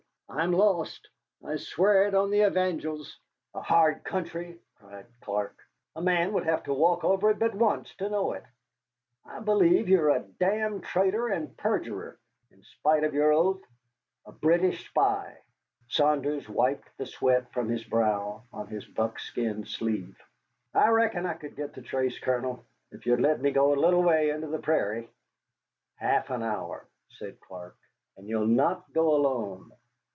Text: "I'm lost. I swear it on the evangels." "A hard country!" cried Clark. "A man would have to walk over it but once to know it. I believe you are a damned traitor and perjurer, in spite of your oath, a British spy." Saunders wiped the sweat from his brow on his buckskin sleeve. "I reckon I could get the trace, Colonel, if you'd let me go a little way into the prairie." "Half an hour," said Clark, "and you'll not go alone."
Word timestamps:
"I'm 0.33 0.53
lost. 0.53 1.09
I 1.43 1.57
swear 1.57 2.07
it 2.07 2.15
on 2.15 2.31
the 2.31 2.47
evangels." 2.47 3.19
"A 3.53 3.59
hard 3.59 4.05
country!" 4.05 4.57
cried 4.75 5.05
Clark. 5.19 5.57
"A 5.97 6.01
man 6.01 6.31
would 6.31 6.45
have 6.45 6.63
to 6.63 6.73
walk 6.73 7.03
over 7.03 7.31
it 7.31 7.37
but 7.37 7.53
once 7.53 7.93
to 7.95 8.07
know 8.09 8.31
it. 8.31 8.43
I 9.25 9.41
believe 9.41 9.89
you 9.89 9.99
are 10.03 10.11
a 10.15 10.21
damned 10.39 10.85
traitor 10.85 11.27
and 11.27 11.55
perjurer, 11.57 12.17
in 12.49 12.63
spite 12.63 13.03
of 13.03 13.13
your 13.13 13.33
oath, 13.33 13.61
a 14.25 14.31
British 14.31 14.87
spy." 14.87 15.35
Saunders 15.89 16.47
wiped 16.47 16.87
the 16.97 17.05
sweat 17.05 17.51
from 17.51 17.67
his 17.67 17.83
brow 17.83 18.43
on 18.53 18.67
his 18.67 18.85
buckskin 18.85 19.65
sleeve. 19.65 20.17
"I 20.73 20.87
reckon 20.91 21.25
I 21.25 21.33
could 21.33 21.57
get 21.57 21.73
the 21.73 21.81
trace, 21.81 22.17
Colonel, 22.19 22.63
if 22.91 23.05
you'd 23.05 23.19
let 23.19 23.41
me 23.41 23.51
go 23.51 23.73
a 23.73 23.75
little 23.75 24.01
way 24.01 24.29
into 24.29 24.47
the 24.47 24.59
prairie." 24.59 25.09
"Half 25.97 26.29
an 26.29 26.41
hour," 26.41 26.85
said 27.09 27.41
Clark, 27.41 27.75
"and 28.15 28.29
you'll 28.29 28.47
not 28.47 28.93
go 28.93 29.13
alone." 29.13 29.73